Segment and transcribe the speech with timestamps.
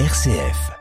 [0.00, 0.72] RCF.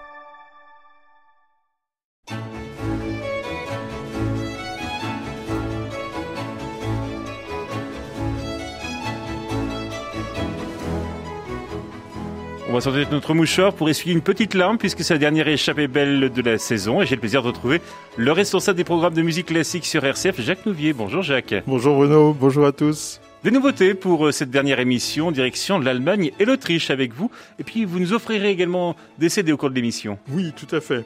[12.67, 15.87] On va sortir notre mouchoir pour essuyer une petite larme puisque c'est la dernière échappée
[15.87, 17.81] belle de la saison et j'ai le plaisir de retrouver
[18.17, 20.93] le responsable des programmes de musique classique sur RCF, Jacques Nouvier.
[20.93, 21.53] Bonjour Jacques.
[21.67, 23.21] Bonjour Bruno, bonjour à tous.
[23.43, 27.29] Des nouveautés pour euh, cette dernière émission, direction de l'Allemagne et l'Autriche avec vous.
[27.59, 30.17] Et puis vous nous offrirez également des CD au cours de l'émission.
[30.31, 31.05] Oui, tout à fait.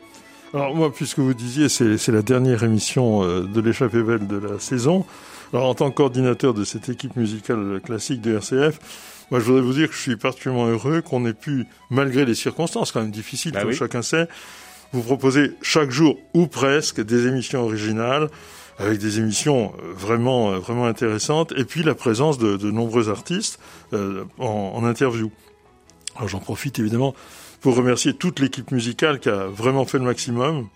[0.54, 4.60] Alors moi, puisque vous disiez, c'est la dernière émission euh, de l'échappée belle de la
[4.60, 5.06] saison.
[5.52, 8.80] Alors en tant que coordinateur de cette équipe musicale classique de RCF,
[9.32, 12.36] moi je voudrais vous dire que je suis particulièrement heureux qu'on ait pu, malgré les
[12.36, 13.76] circonstances quand même difficiles, Bah comme oui.
[13.76, 14.28] chacun sait,
[14.92, 18.28] vous proposer chaque jour ou presque des émissions originales
[18.80, 23.10] avec des émissions euh, vraiment euh, vraiment intéressantes et puis la présence de, de nombreux
[23.10, 23.60] artistes
[23.94, 25.32] euh, en, en interview.
[26.16, 27.16] Alors j'en profite évidemment
[27.62, 30.68] pour remercier toute l'équipe musicale qui a vraiment fait le maximum.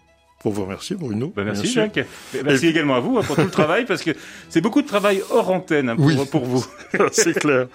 [0.44, 1.31] Pour vous remercier, Bruno.
[1.35, 1.67] Bah, merci.
[1.72, 1.97] Jacques.
[1.97, 2.05] Et
[2.44, 4.09] Merci Et- également à vous hein, pour tout le travail parce que
[4.49, 6.17] c'est beaucoup de travail hors antenne hein, pour, Oui.
[6.31, 6.66] pour vous.
[7.11, 7.67] c'est clair.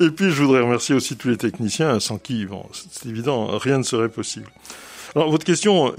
[0.00, 3.78] Et puis, je voudrais remercier aussi tous les techniciens, sans qui, bon, c'est évident, rien
[3.78, 4.50] ne serait possible.
[5.16, 5.94] Alors, votre question,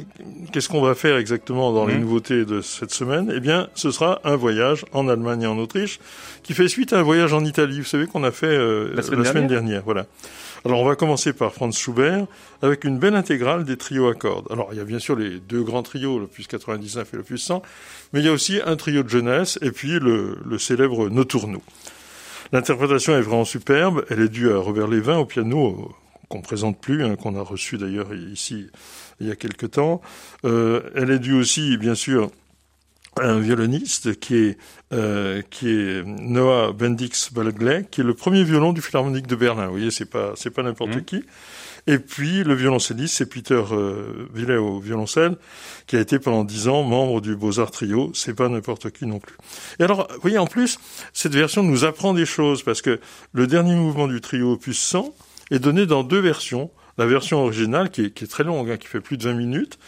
[0.51, 2.01] qu'est-ce qu'on va faire exactement dans les Mhm.
[2.01, 3.31] nouveautés de cette semaine?
[3.35, 5.99] Eh bien, ce sera un voyage en Allemagne et en Autriche,
[6.43, 7.79] qui fait suite à un voyage en Italie.
[7.79, 9.81] Vous savez qu'on a fait euh, La semaine dernière.
[9.83, 10.05] Voilà.
[10.65, 12.25] Alors, on va commencer par Franz Schubert,
[12.61, 14.45] avec une belle intégrale des trios à cordes.
[14.51, 17.61] Alors, il y a bien sûr les deux grands trios, l'opus 99 et l'opus 100,
[18.13, 21.61] mais il y a aussi un trio de jeunesse, et puis le, le célèbre Notturno.
[22.51, 24.03] L'interprétation est vraiment superbe.
[24.09, 25.93] Elle est due à Robert Lévin au piano, euh,
[26.29, 28.67] qu'on présente plus, hein, qu'on a reçu d'ailleurs ici
[29.19, 30.01] il y a quelque temps.
[30.45, 32.31] Euh, elle est due aussi, bien sûr,
[33.19, 34.57] à un violoniste qui est
[34.93, 39.65] euh, qui est Noah Bendix Balagley, qui est le premier violon du Philharmonique de Berlin.
[39.65, 41.05] Vous voyez, c'est pas c'est pas n'importe Mhm.
[41.05, 41.23] qui.
[41.87, 45.37] Et puis le violoncelliste, c'est Peter euh, Villet au violoncelle,
[45.87, 48.11] qui a été pendant dix ans membre du Beaux-Arts Trio.
[48.13, 49.35] C'est pas n'importe qui non plus.
[49.79, 50.77] Et alors, vous voyez, en plus,
[51.13, 52.99] cette version nous apprend des choses parce que
[53.31, 55.13] le dernier mouvement du trio opus 100
[55.51, 56.69] est donné dans deux versions.
[56.99, 59.33] La version originale qui est, qui est très longue, hein, qui fait plus de 20
[59.33, 59.79] minutes,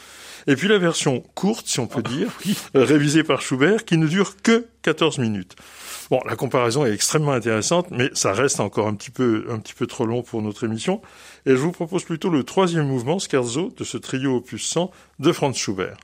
[0.48, 2.30] et puis la version courte, si on peut dire,
[2.76, 5.56] euh, révisée par Schubert, qui ne dure que 14 minutes.
[6.10, 9.74] Bon, la comparaison est extrêmement intéressante, mais ça reste encore un petit peu, un petit
[9.74, 11.02] peu trop long pour notre émission.
[11.46, 15.32] Et je vous propose plutôt le troisième mouvement, Scherzo, de ce trio opus 100 de
[15.32, 15.98] Franz Schubert.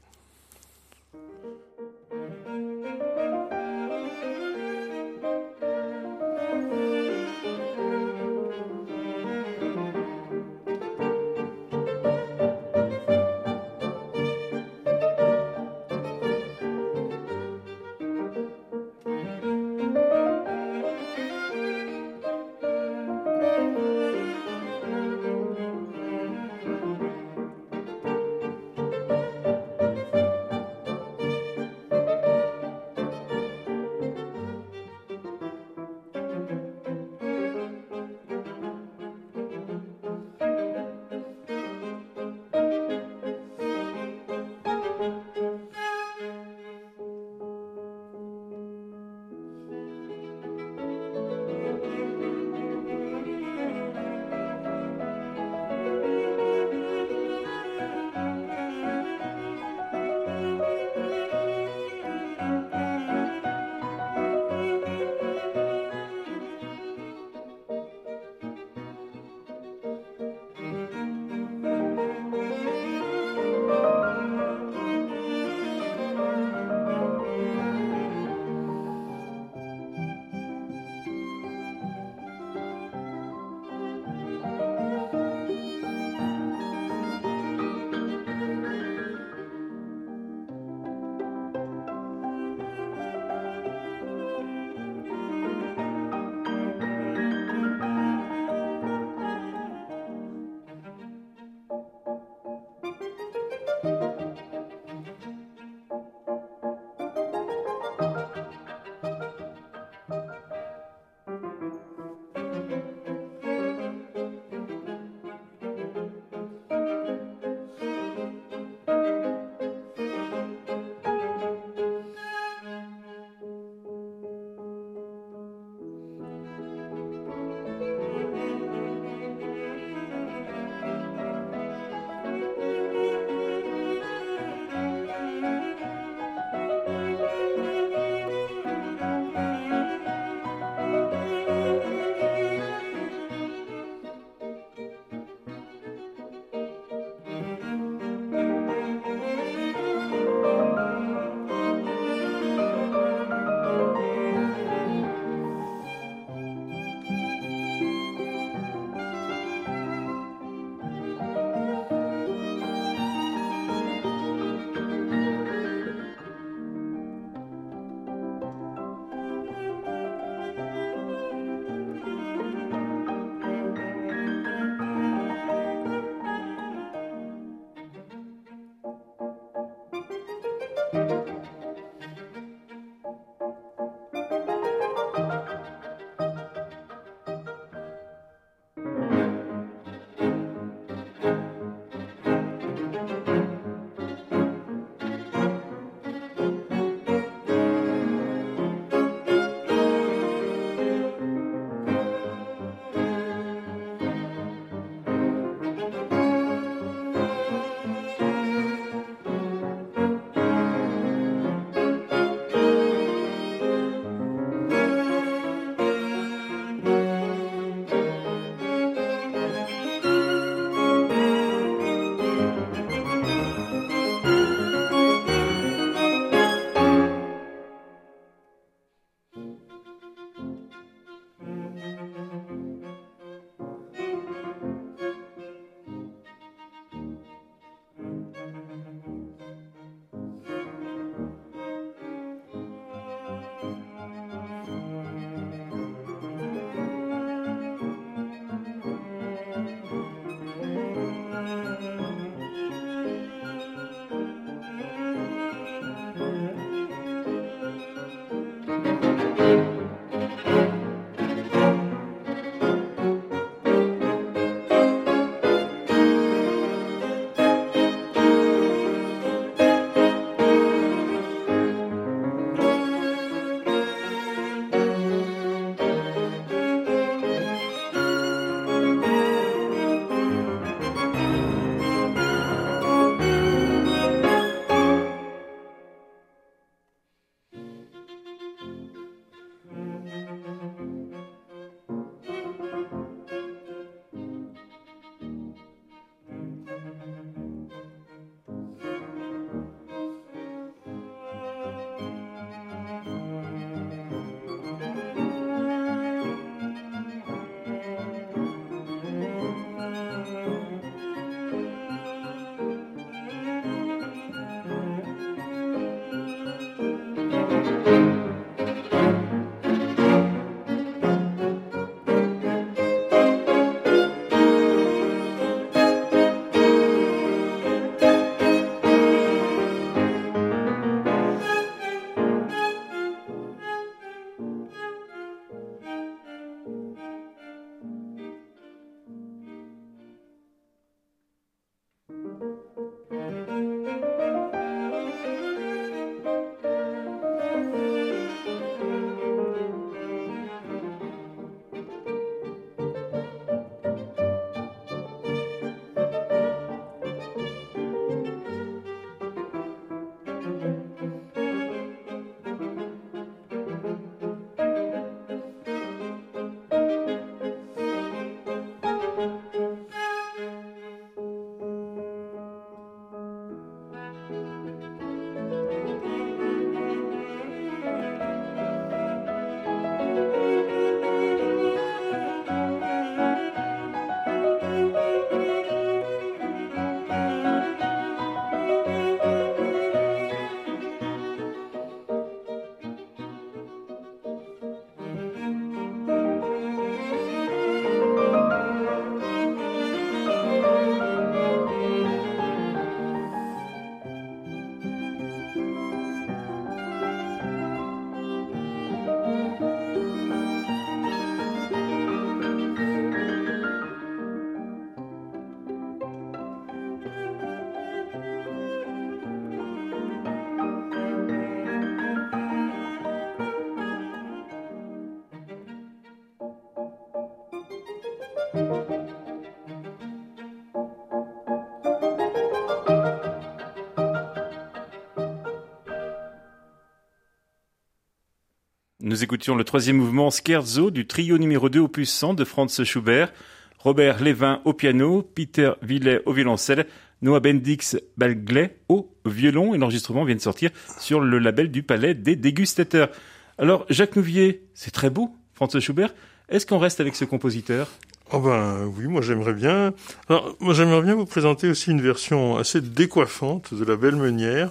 [439.17, 443.33] Nous écoutions le troisième mouvement Scherzo du trio numéro 2 opus 100 de Franz Schubert,
[443.79, 446.86] Robert Lévin au piano, Peter Villet au violoncelle,
[447.24, 450.69] Noah Bendix Balglet au violon et l'enregistrement vient de sortir
[451.00, 453.09] sur le label du Palais des Dégustateurs.
[453.57, 456.13] Alors Jacques Nouvier, c'est très beau, Franz Schubert.
[456.47, 457.89] Est-ce qu'on reste avec ce compositeur?
[458.31, 459.95] Oh ben oui, moi j'aimerais bien.
[460.29, 464.69] Alors moi j'aimerais bien vous présenter aussi une version assez décoiffante de la Belle Meunière,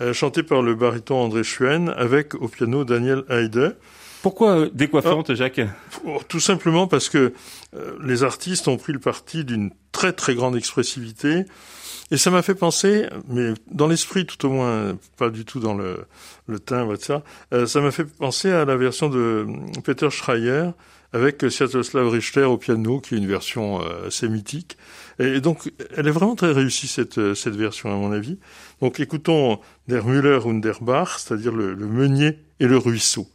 [0.00, 3.76] euh, chantée par le baryton André Schuen avec au piano Daniel Heide.
[4.22, 5.60] Pourquoi euh, décoiffante, Jacques?
[6.04, 7.32] Oh, Tout simplement parce que
[7.74, 11.44] euh, les artistes ont pris le parti d'une très très grande expressivité.
[12.10, 15.74] Et ça m'a fait penser, mais dans l'esprit tout au moins, pas du tout dans
[15.74, 16.04] le,
[16.46, 17.24] le timbre, ça,
[17.66, 19.44] ça m'a fait penser à la version de
[19.82, 20.70] Peter Schreier,
[21.12, 24.76] avec Sviatoslav Richter au piano, qui est une version euh, assez mythique.
[25.18, 28.38] Et donc, elle est vraiment très réussie, cette, euh, cette version, à mon avis.
[28.80, 33.26] Donc, écoutons Der Müller und der Bach, c'est-à-dire le, le meunier et le ruisseau.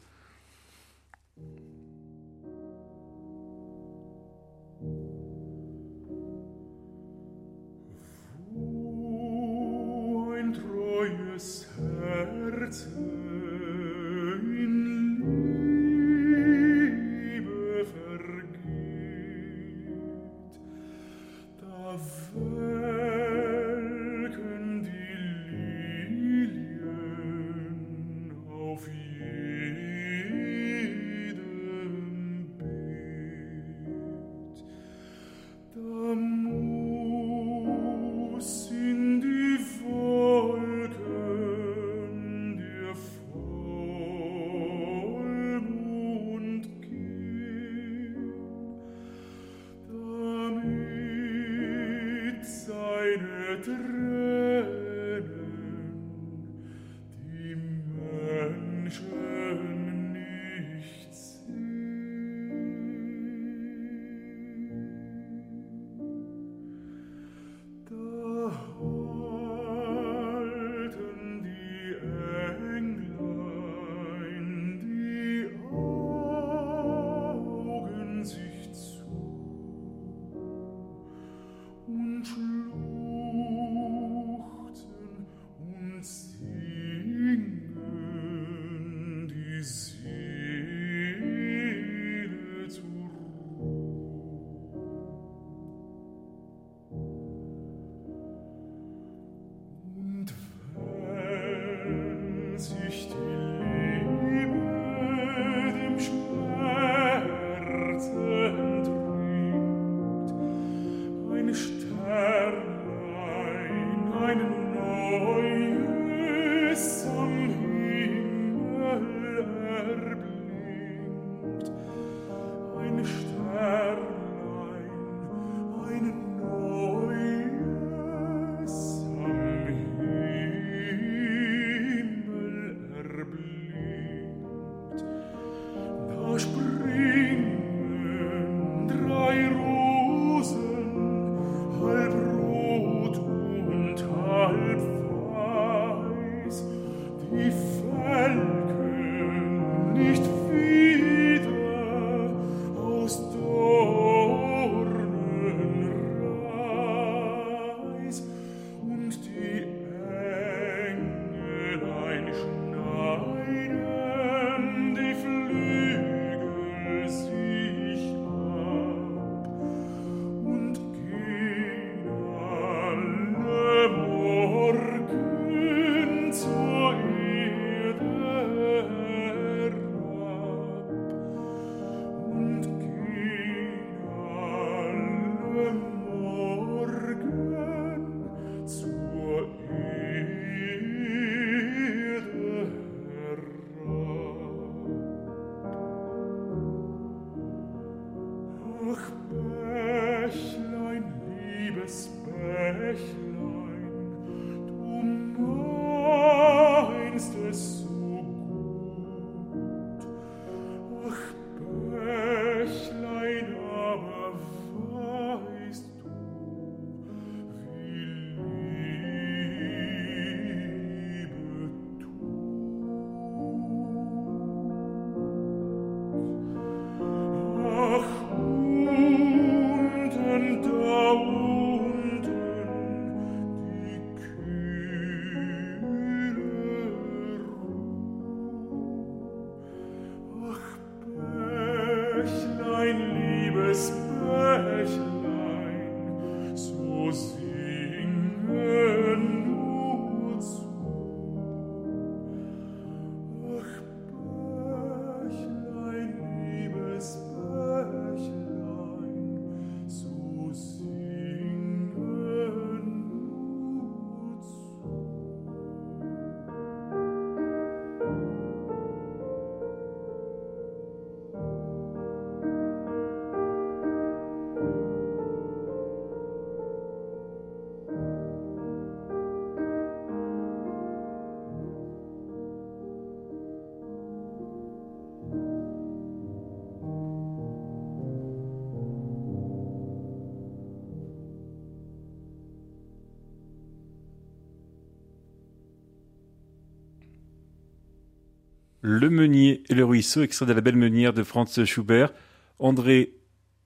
[298.92, 302.12] Le Meunier et le Ruisseau, extrait de la Belle Meunière de Franz Schubert,
[302.60, 303.14] André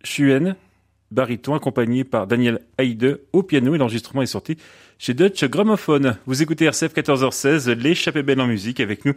[0.03, 0.55] Schuen,
[1.09, 4.55] baryton, accompagné par Daniel Heide au piano, et l'enregistrement est sorti
[4.99, 6.17] chez Dutch Gramophone.
[6.27, 9.13] Vous écoutez RCF 14h16, l'échappée belle en musique avec nous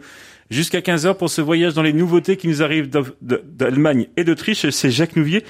[0.49, 2.89] jusqu'à 15h pour ce voyage dans les nouveautés qui nous arrivent
[3.21, 4.67] d'Allemagne et d'Autriche.
[4.67, 5.43] C'est Jacques Nouvier.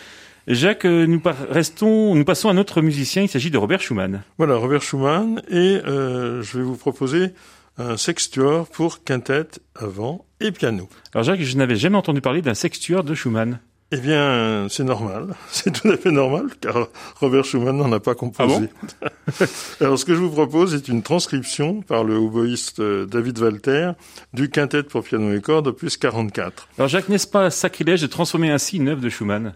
[0.47, 3.21] Jacques, euh, nous, restons, nous passons à notre musicien.
[3.21, 4.23] Il s'agit de Robert Schumann.
[4.37, 5.41] Voilà, Robert Schumann.
[5.49, 7.31] Et euh, je vais vous proposer
[7.79, 10.89] un sextuor pour quintette avant et piano.
[11.13, 13.59] Alors Jacques, je n'avais jamais entendu parler d'un sextuor de Schumann.
[13.91, 15.33] Eh bien, c'est normal.
[15.51, 18.69] C'est tout à fait normal, car Robert Schumann n'en a pas composé.
[19.01, 19.07] Ah
[19.81, 23.91] Alors, ce que je vous propose est une transcription par le oboïste euh, David Walter
[24.31, 26.67] du quintet pour piano et cordes, plus 44.
[26.77, 29.55] Alors, Jacques, n'est-ce pas sacrilège de transformer ainsi une œuvre de Schumann?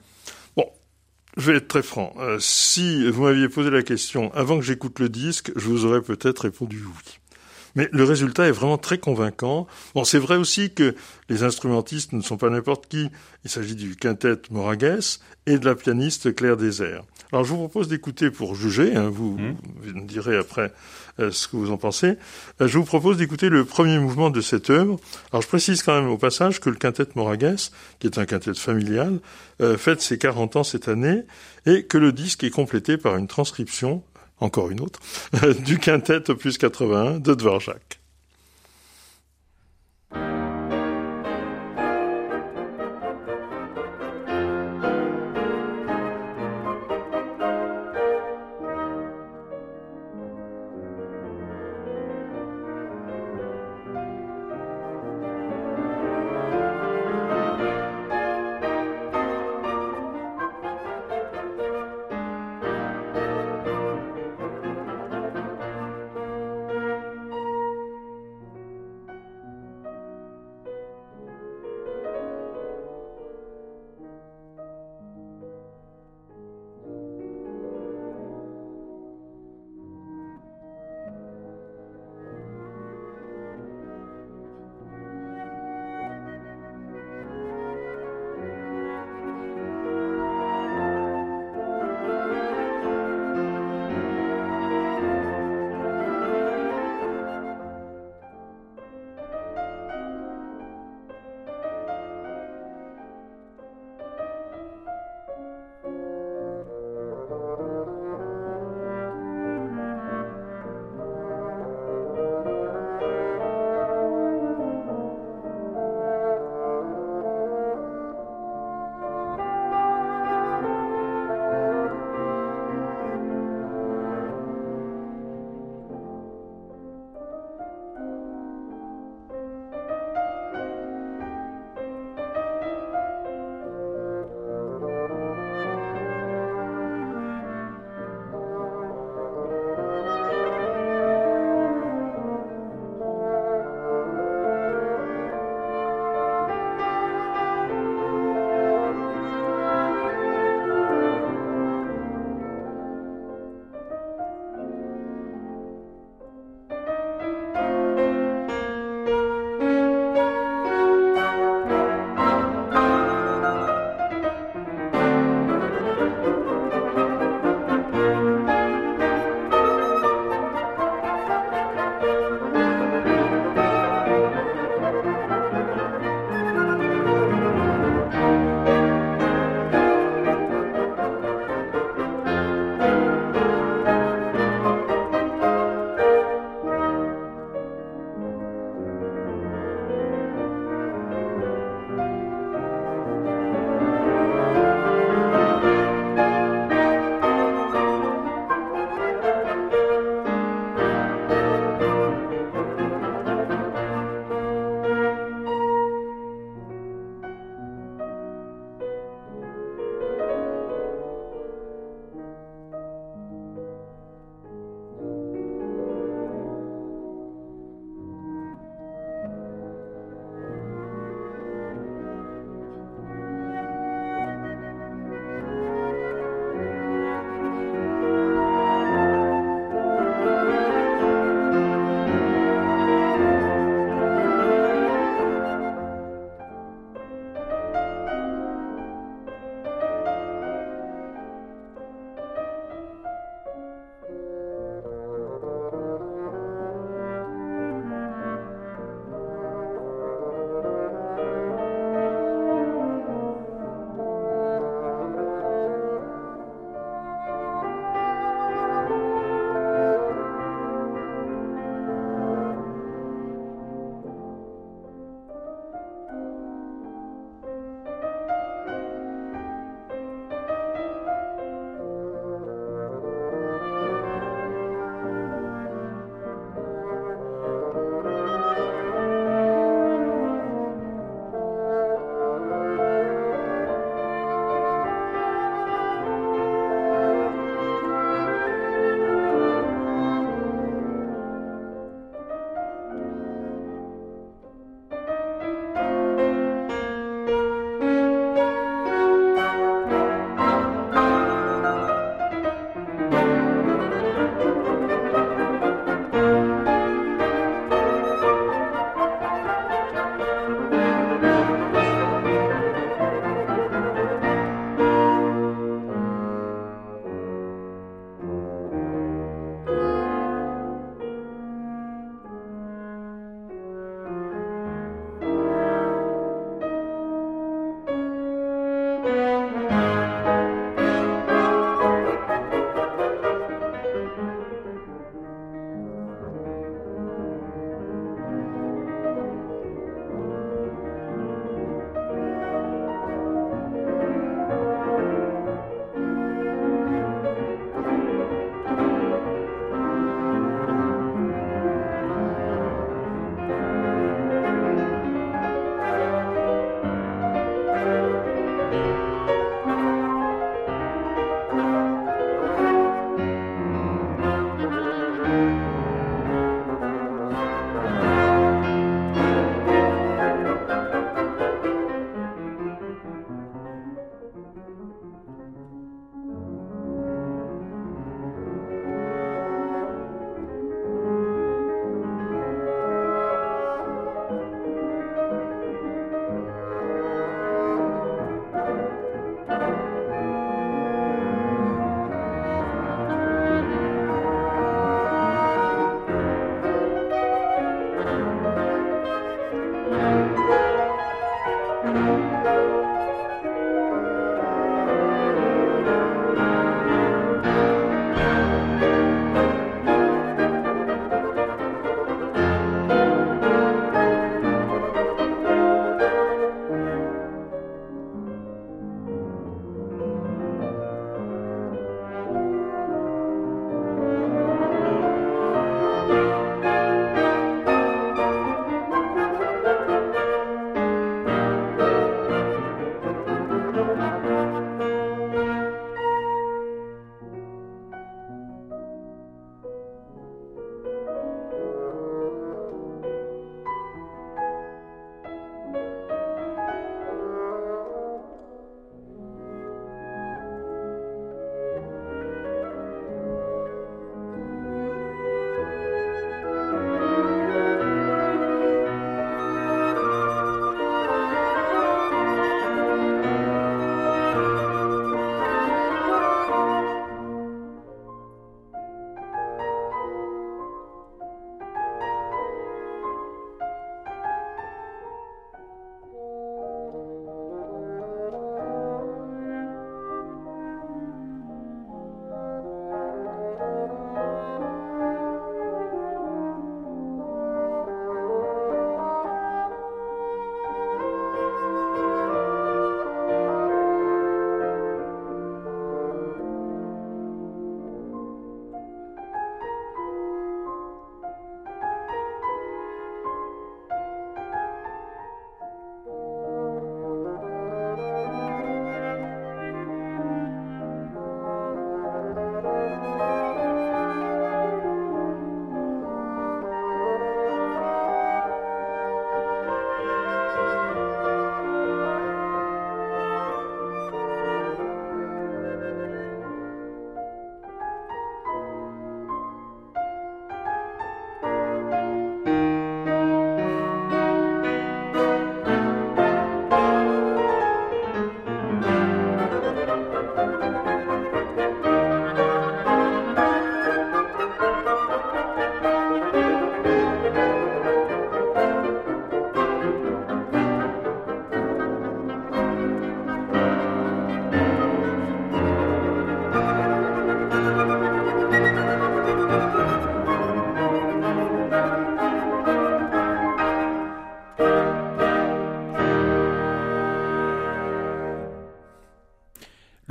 [0.58, 0.66] Bon,
[1.38, 2.16] je vais être très franc.
[2.20, 6.02] Euh, si vous m'aviez posé la question avant que j'écoute le disque, je vous aurais
[6.02, 7.20] peut-être répondu oui.
[7.76, 9.68] Mais le résultat est vraiment très convaincant.
[9.96, 10.96] Bon, c'est vrai aussi que
[11.30, 13.10] les instrumentistes ne sont pas n'importe qui.
[13.44, 15.00] Il s'agit du quintet Moragues
[15.46, 17.04] et de la pianiste Claire Désert.
[17.32, 18.96] Alors, je vous propose d'écouter pour juger.
[18.96, 19.56] Hein, vous, mmh.
[19.96, 20.72] me direz après
[21.20, 22.18] euh, ce que vous en pensez.
[22.62, 25.00] Euh, je vous propose d'écouter le premier mouvement de cette œuvre.
[25.32, 27.56] Alors, je précise quand même au passage que le quintet Moragues,
[27.98, 29.20] qui est un quintet familial,
[29.62, 31.24] euh, fête ses 40 ans cette année
[31.66, 34.04] et que le disque est complété par une transcription
[34.44, 35.00] encore une autre,
[35.66, 38.03] du quintet opus 81 de Dvorak.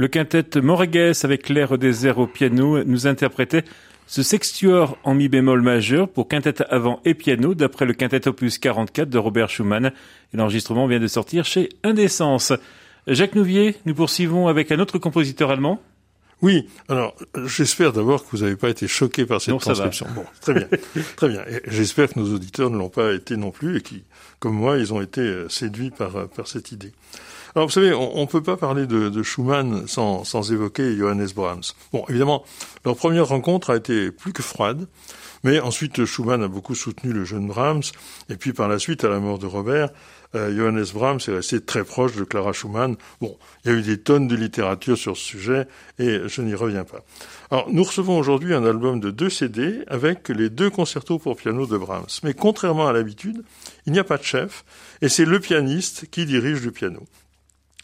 [0.03, 3.63] Le quintet Moregues avec l'air des airs au piano nous interprétait
[4.09, 8.59] ce sextuor en mi bémol majeur pour quintet avant et piano d'après le quintet opus
[8.59, 9.93] 44 de Robert Schumann.
[10.35, 12.53] Et l'enregistrement vient de sortir chez Indécence.
[13.07, 15.81] Jacques Nouvier, nous poursuivons avec un autre compositeur allemand.
[16.41, 20.09] Oui, alors j'espère d'abord que vous n'avez pas été choqué par cette transcription.
[20.17, 20.69] Bon, très bien,
[21.17, 21.45] très bien.
[21.69, 24.03] J'espère que nos auditeurs ne l'ont pas été non plus et qui,
[24.41, 26.91] comme moi, ils ont été euh, séduits par, euh, par cette idée.
[27.55, 31.63] Alors vous savez, on ne peut pas parler de, Schumann sans, sans, évoquer Johannes Brahms.
[31.93, 32.45] Bon, évidemment,
[32.85, 34.87] leur première rencontre a été plus que froide,
[35.45, 37.83] mais ensuite Schumann a beaucoup soutenu le jeune Brahms,
[38.31, 39.91] et puis par la suite, à la mort de Robert,
[40.35, 42.97] euh, Johannes Brahms est resté très proche de Clara Schumann.
[43.21, 45.67] Bon, il y a eu des tonnes de littérature sur ce sujet,
[45.99, 47.05] et je n'y reviens pas.
[47.51, 51.67] Alors, nous recevons aujourd'hui un album de deux CD avec les deux concertos pour piano
[51.67, 52.07] de Brahms.
[52.23, 53.45] Mais contrairement à l'habitude,
[53.85, 54.65] il n'y a pas de chef,
[55.03, 57.03] et c'est le pianiste qui dirige le piano.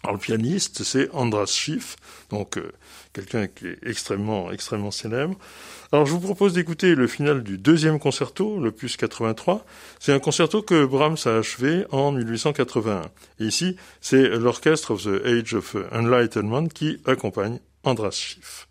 [0.05, 1.97] Alors le pianiste, c'est Andras Schiff,
[2.31, 2.71] donc euh,
[3.13, 5.37] quelqu'un qui est extrêmement, extrêmement célèbre.
[5.91, 9.65] Alors je vous propose d'écouter le final du deuxième concerto, le plus 83.
[9.99, 13.03] C'est un concerto que Brahms a achevé en 1881.
[13.41, 18.68] Et ici, c'est l'orchestre of the Age of Enlightenment qui accompagne Andras Schiff.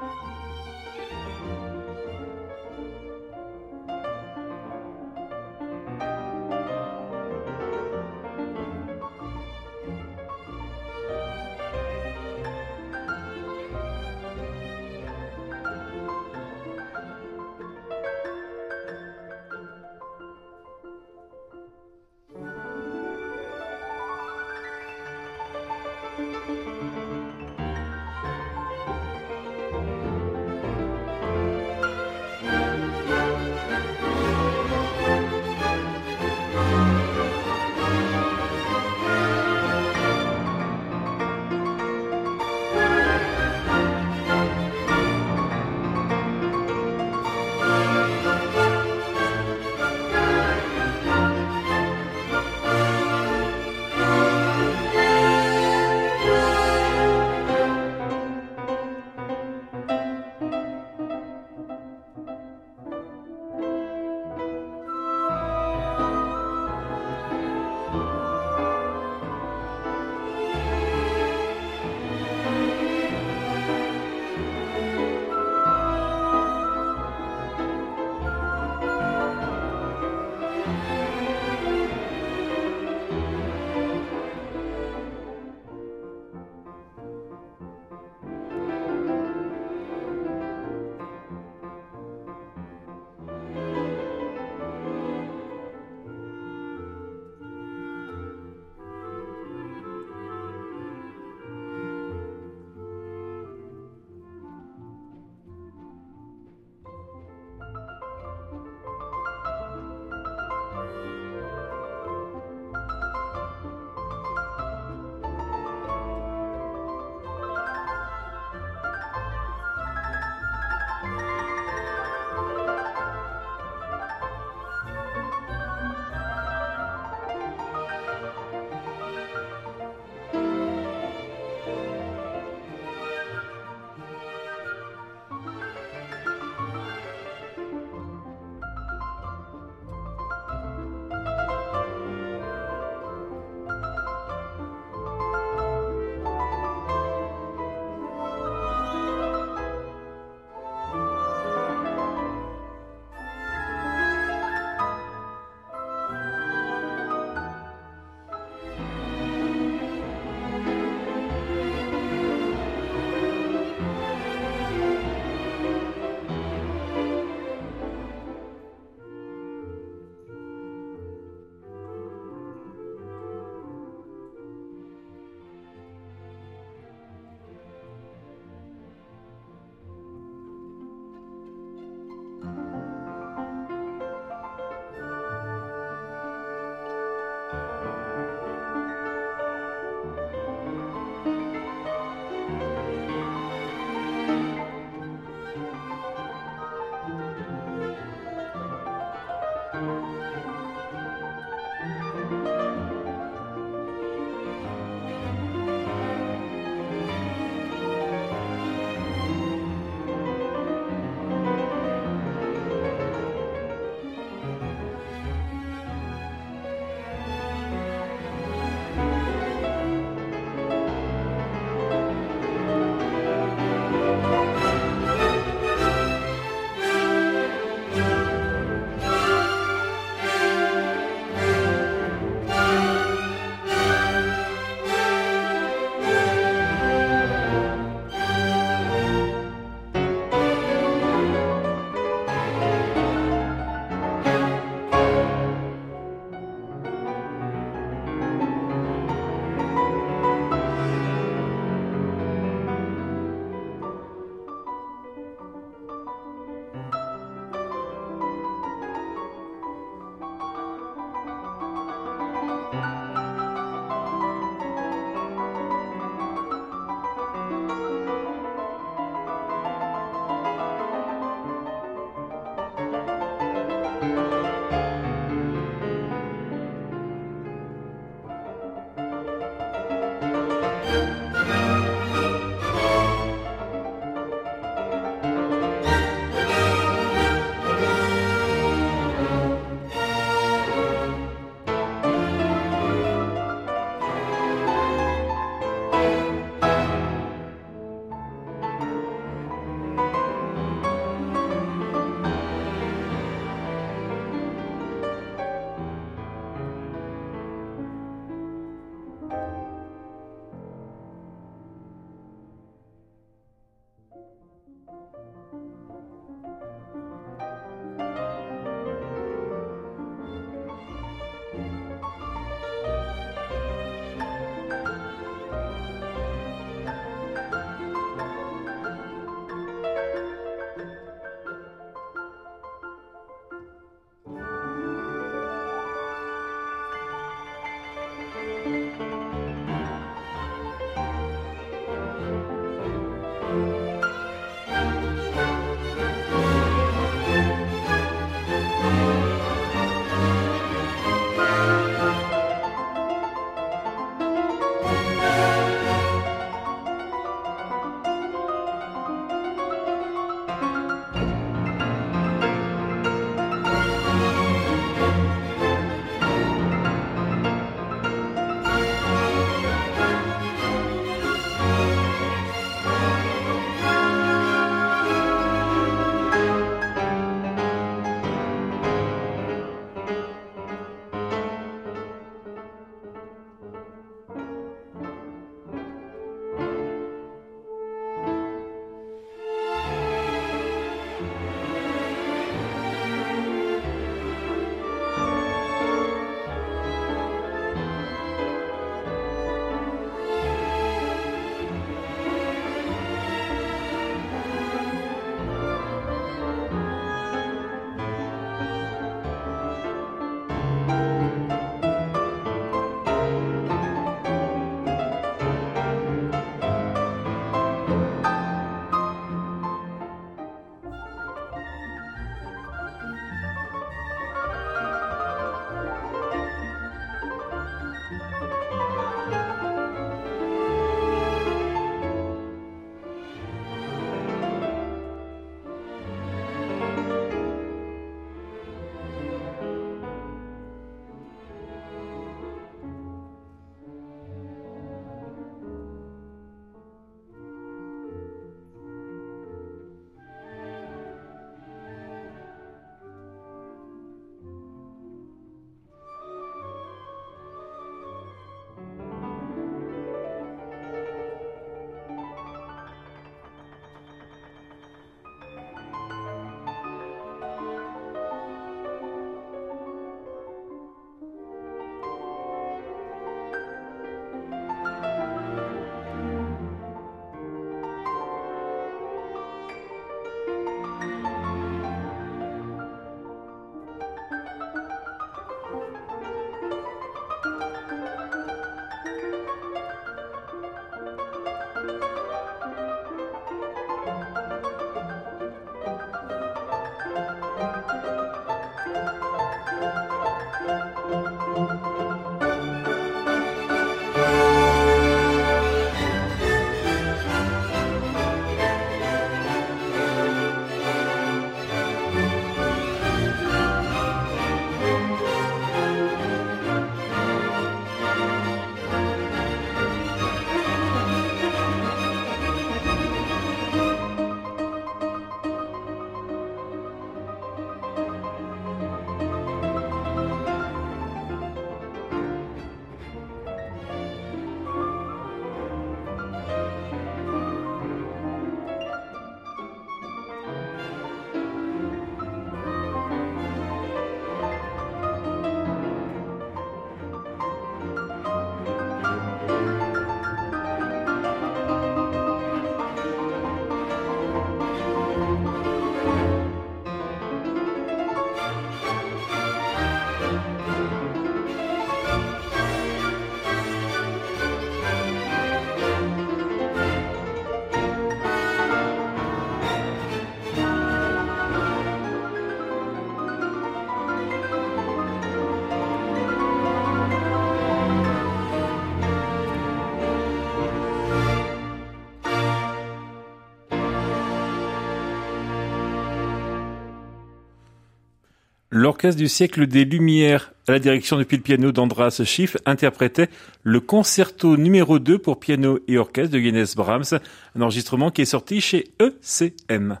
[588.82, 593.28] L'orchestre du siècle des Lumières, à la direction depuis le piano d'Andras Schiff, interprétait
[593.62, 597.20] le concerto numéro 2 pour piano et orchestre de Johannes Brahms,
[597.54, 600.00] un enregistrement qui est sorti chez ECM.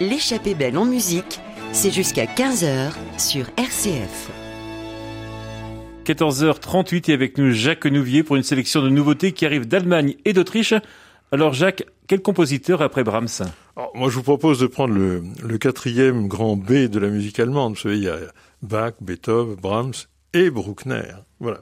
[0.00, 1.38] L'échappée belle en musique,
[1.70, 4.30] c'est jusqu'à 15h sur RCF.
[6.06, 10.32] 14h38 et avec nous Jacques Nouvier pour une sélection de nouveautés qui arrivent d'Allemagne et
[10.32, 10.74] d'Autriche.
[11.30, 13.52] Alors Jacques, Quel compositeur après Brahms
[13.94, 17.74] Moi, je vous propose de prendre le, quatrième grand B de la musique allemande.
[17.74, 18.16] Vous savez, il y a
[18.62, 19.92] Bach, Beethoven, Brahms
[20.32, 21.12] et Bruckner.
[21.38, 21.60] Voilà.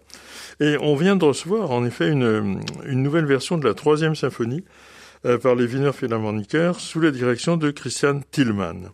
[0.61, 4.62] Et on vient de recevoir, en effet, une, nouvelle version de la troisième symphonie
[5.24, 8.90] euh, par les Wiener Philharmoniker sous la direction de Christian Tillmann.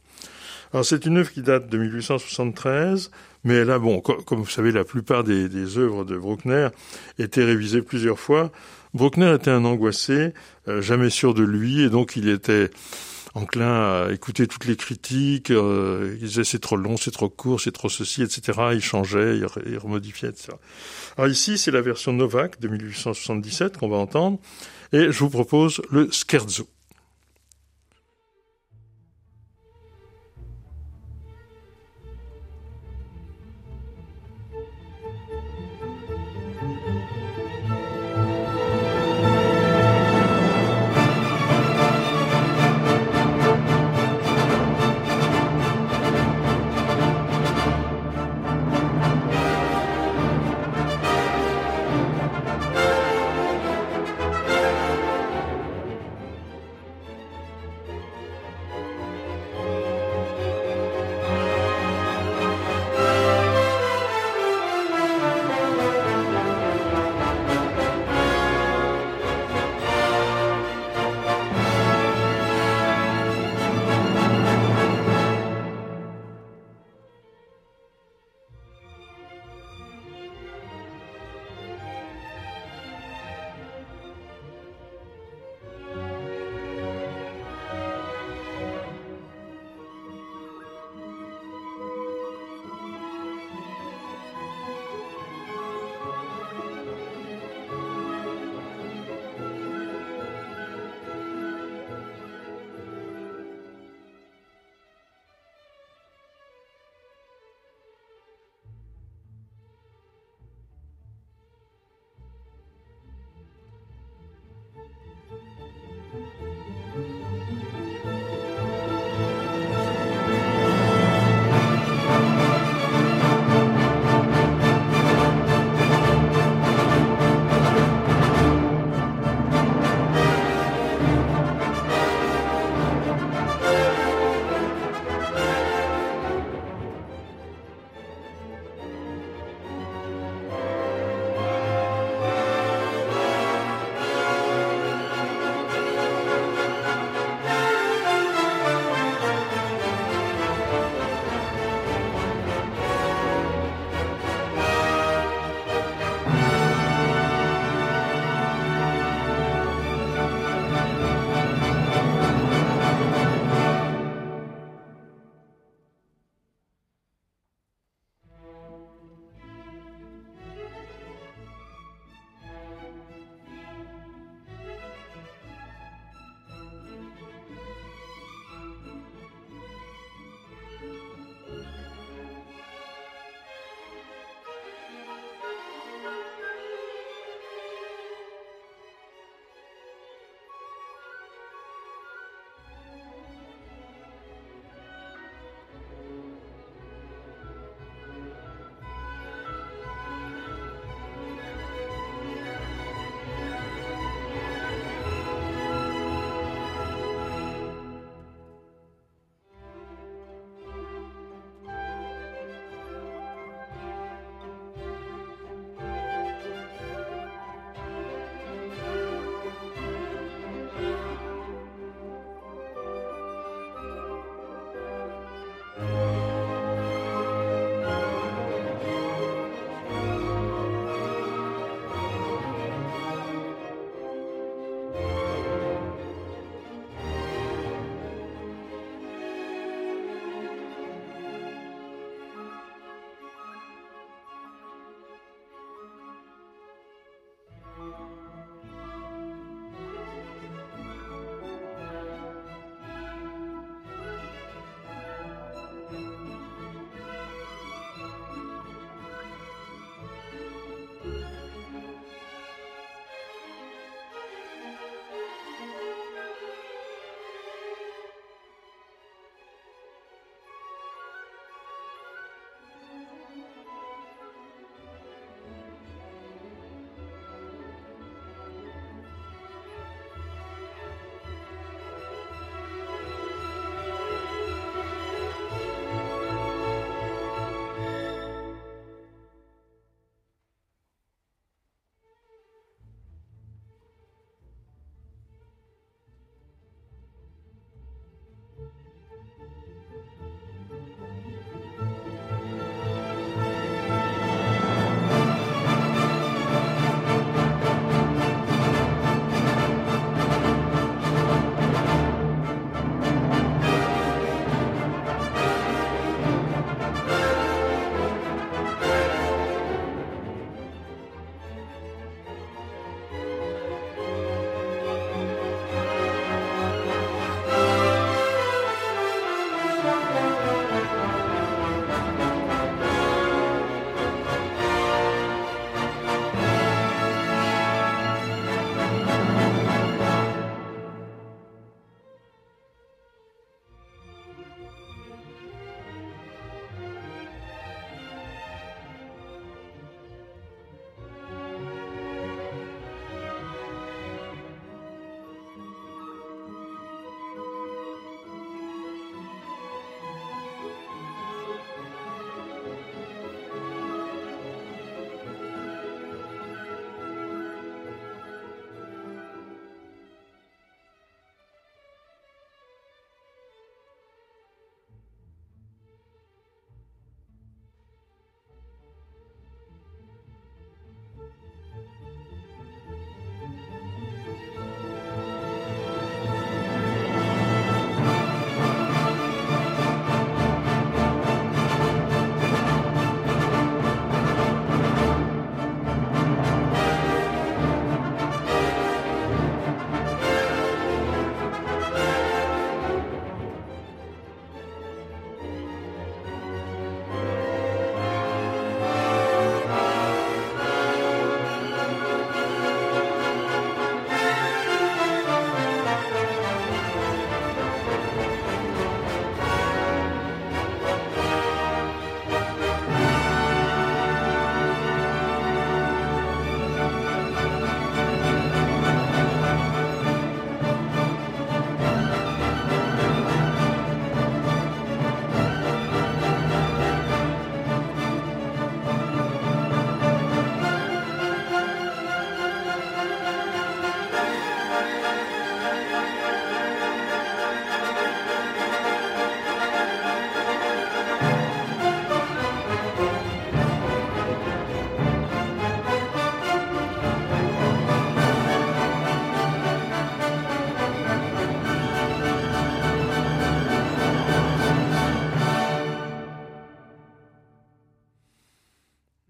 [0.72, 3.10] Alors, c'est une œuvre qui date de 1873,
[3.44, 6.68] mais là, bon, comme vous savez, la plupart des, des œuvres de Bruckner
[7.18, 8.50] étaient révisées plusieurs fois.
[8.94, 10.34] Bruckner était un angoissé,
[10.68, 12.70] euh, jamais sûr de lui, et donc il était
[13.34, 15.50] enclin à écouter toutes les critiques.
[15.50, 18.58] Euh, il disait c'est trop long, c'est trop court, c'est trop ceci, etc.
[18.72, 20.52] Il changeait, il, remodifiait, etc.
[21.16, 24.38] Alors ici, c'est la version Novak de 1877 qu'on va entendre,
[24.92, 26.68] et je vous propose le scherzo.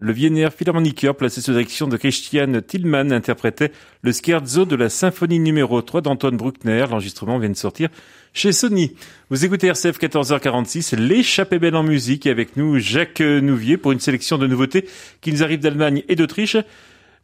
[0.03, 5.39] Le Wiener Philharmoniker, placé sous direction de Christian Tillmann, interprétait le scherzo de la symphonie
[5.39, 6.87] numéro 3 d'Anton Bruckner.
[6.89, 7.87] L'enregistrement vient de sortir
[8.33, 8.97] chez Sony.
[9.29, 14.37] Vous écoutez RCF 14h46, l'échappée belle en musique, avec nous Jacques Nouvier pour une sélection
[14.37, 14.89] de nouveautés
[15.21, 16.57] qui nous arrivent d'Allemagne et d'Autriche.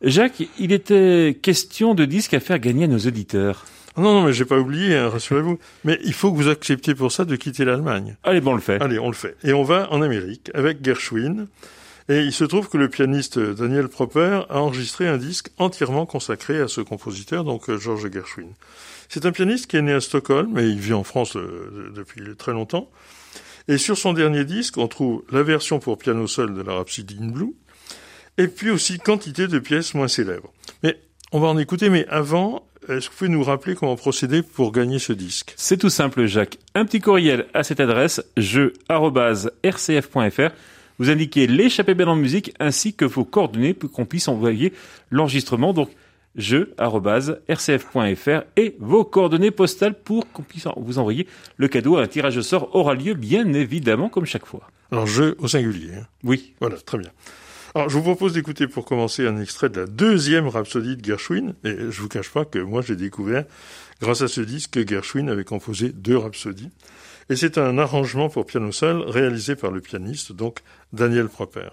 [0.02, 3.66] Jacques, il était question de disques à faire gagner à nos auditeurs.
[3.98, 5.60] Non, non, mais j'ai pas oublié, hein, rassurez-vous.
[5.84, 8.16] Mais il faut que vous acceptiez pour ça de quitter l'Allemagne.
[8.24, 8.82] Allez, bon, on le fait.
[8.82, 9.36] Allez, on le fait.
[9.44, 11.48] Et on va en Amérique avec Gershwin.
[12.10, 16.60] Et il se trouve que le pianiste Daniel Proper a enregistré un disque entièrement consacré
[16.60, 18.50] à ce compositeur, donc euh, George Gershwin.
[19.10, 22.36] C'est un pianiste qui est né à Stockholm, mais il vit en France euh, depuis
[22.36, 22.90] très longtemps.
[23.68, 27.20] Et sur son dernier disque, on trouve la version pour piano seul de la Rhapsody
[27.22, 27.54] in Blue,
[28.40, 30.52] et puis aussi quantité de pièces moins célèbres.
[30.82, 31.00] Mais
[31.32, 34.72] on va en écouter, mais avant, est-ce que vous pouvez nous rappeler comment procéder pour
[34.72, 35.54] gagner ce disque?
[35.58, 36.58] C'est tout simple, Jacques.
[36.74, 38.80] Un petit courriel à cette adresse, jeu.rcf.fr.
[41.00, 44.74] Vous indiquez l'échappée belle en musique ainsi que vos coordonnées pour qu'on puisse envoyer
[45.10, 45.74] l'enregistrement.
[45.74, 45.90] Donc,
[46.36, 48.00] jeu.rcf.fr
[48.56, 51.26] et vos coordonnées postales pour qu'on puisse vous envoyer
[51.58, 51.98] le cadeau.
[51.98, 54.70] Un tirage au sort aura lieu, bien évidemment, comme chaque fois.
[54.92, 55.94] Alors, jeu au singulier.
[55.96, 56.06] Hein.
[56.24, 56.54] Oui.
[56.60, 57.10] Voilà, très bien.
[57.76, 61.54] Alors, je vous propose d'écouter pour commencer un extrait de la deuxième rhapsodie de Gershwin.
[61.64, 63.46] Et je vous cache pas que moi, j'ai découvert,
[64.02, 66.72] grâce à ce disque, que Gershwin avait composé deux rhapsodies.
[67.30, 70.60] Et c'est un arrangement pour piano seul réalisé par le pianiste, donc
[70.94, 71.70] Daniel Proper.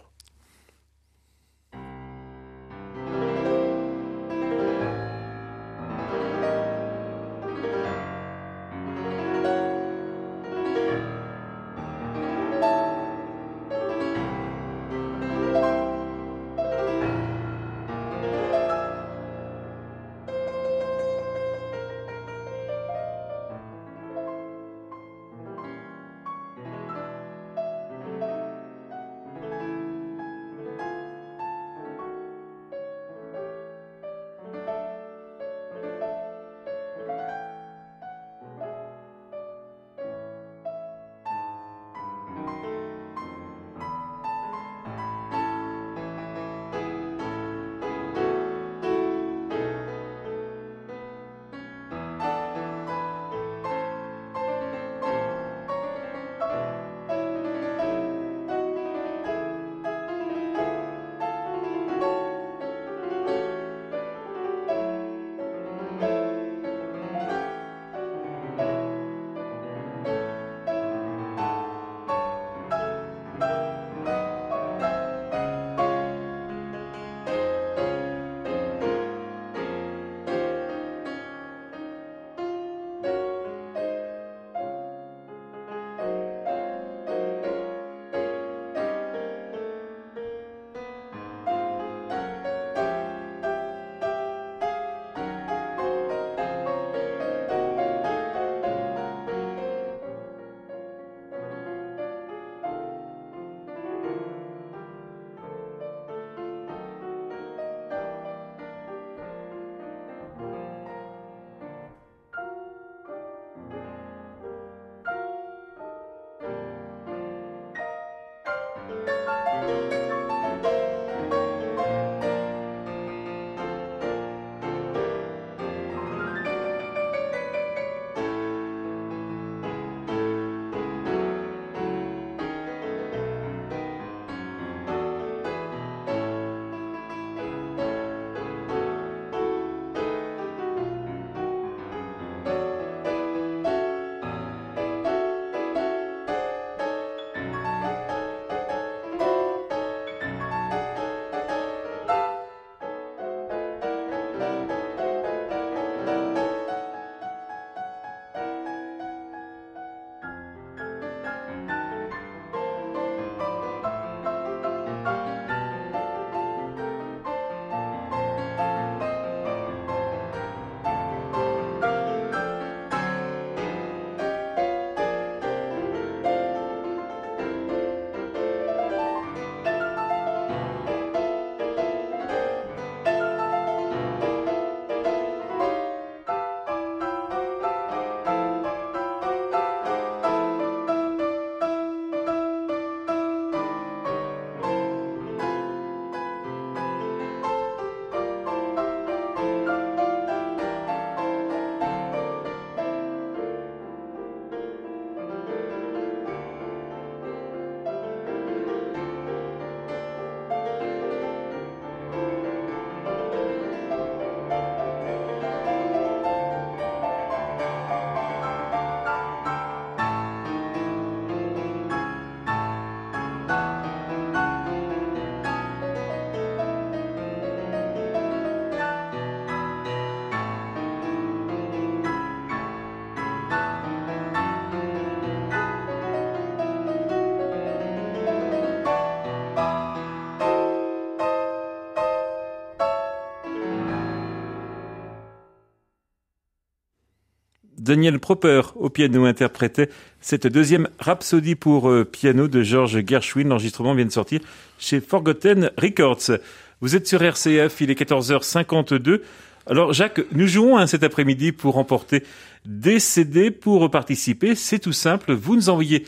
[247.87, 249.89] Daniel Proper au piano interprétait
[250.21, 253.49] cette deuxième rhapsodie pour euh, piano de George Gershwin.
[253.49, 254.41] L'enregistrement vient de sortir
[254.77, 256.39] chez Forgotten Records.
[256.81, 259.21] Vous êtes sur RCF, il est 14h52.
[259.69, 262.25] Alors Jacques, nous jouons hein, cet après-midi pour remporter
[262.65, 263.53] des CD.
[263.53, 266.07] Pour participer, c'est tout simple, vous nous envoyez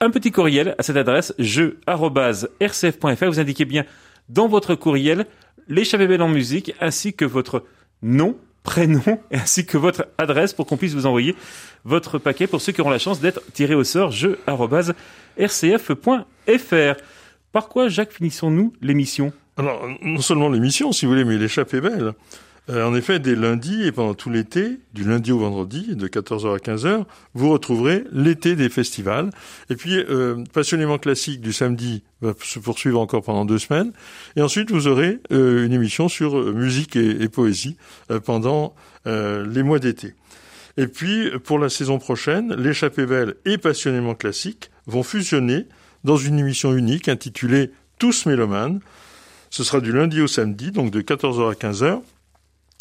[0.00, 3.26] un petit courriel à cette adresse jeu@rcf.fr.
[3.26, 3.84] Vous indiquez bien
[4.30, 5.26] dans votre courriel
[5.68, 7.64] belle en musique ainsi que votre
[8.02, 11.36] nom, prénom ainsi que votre adresse pour qu'on puisse vous envoyer
[11.84, 14.64] votre paquet pour ceux qui auront la chance d'être tirés au sort jeu@rcf.fr.
[17.52, 19.32] Par quoi, Jacques, finissons-nous l'émission?
[19.56, 22.14] Alors, non seulement l'émission, si vous voulez, mais l'échappée belle.
[22.70, 26.54] Euh, en effet, dès lundi et pendant tout l'été, du lundi au vendredi, de 14h
[26.54, 27.04] à 15h,
[27.34, 29.30] vous retrouverez l'été des festivals.
[29.68, 33.92] Et puis, euh, Passionnément classique du samedi va se poursuivre encore pendant deux semaines.
[34.36, 37.76] Et ensuite, vous aurez euh, une émission sur musique et, et poésie
[38.24, 38.74] pendant
[39.06, 40.14] les mois d'été.
[40.78, 45.66] Et puis, pour la saison prochaine, l'échappée belle et Passionnément classique vont fusionner
[46.04, 48.80] dans une émission unique intitulée Tous mélomanes.
[49.50, 52.00] Ce sera du lundi au samedi, donc de 14h à 15h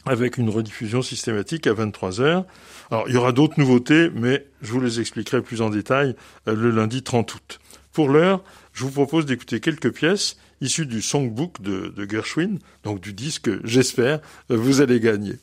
[0.06, 2.45] avec une rediffusion systématique à 23 heures.
[2.91, 6.16] Alors, il y aura d'autres nouveautés, mais je vous les expliquerai plus en détail
[6.47, 7.60] euh, le lundi 30 août.
[7.91, 8.43] Pour l'heure,
[8.74, 14.20] je vous propose d'écouter quelques pièces issues du songbook de, Gershwin, donc du disque, j'espère,
[14.51, 15.34] euh, vous allez gagner.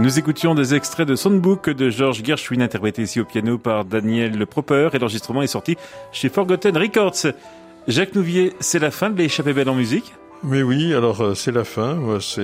[0.00, 4.46] Nous écoutions des extraits de Songbook de George Gershwin, interprété ici au piano par Daniel
[4.46, 5.76] Proper, et l'enregistrement est sorti
[6.10, 7.34] chez Forgotten Records.
[7.86, 11.52] Jacques Nouvier, c'est la fin de l'échappée belle en musique mais oui, alors euh, c'est
[11.52, 11.98] la fin.
[12.20, 12.40] C'est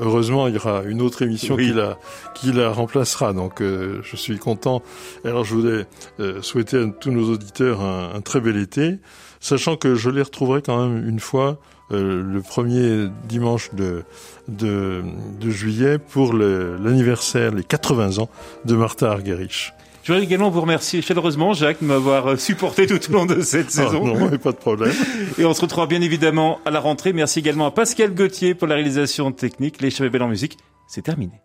[0.00, 1.98] heureusement il y aura une autre émission qui la
[2.34, 3.32] qui la remplacera.
[3.32, 4.82] Donc euh, je suis content.
[5.24, 5.86] Alors je voudrais
[6.20, 8.98] euh, souhaiter à tous nos auditeurs un, très bel été,
[9.40, 11.58] sachant que je les retrouverai quand même une fois
[11.90, 14.02] le premier dimanche de
[14.48, 15.04] de,
[15.40, 18.28] de juillet pour l'anniversaire, les 80 ans
[18.64, 19.72] de Martha Argerich.
[20.06, 23.40] Je voudrais également vous remercier chaleureusement, Jacques, de m'avoir euh, supporté tout au long de
[23.40, 24.06] cette ah, saison.
[24.06, 24.94] non, pas de problème.
[25.38, 27.12] Et on se retrouvera bien évidemment à la rentrée.
[27.12, 29.82] Merci également à Pascal Gauthier pour la réalisation technique.
[29.82, 31.40] Les Belle en musique, c'est terminé.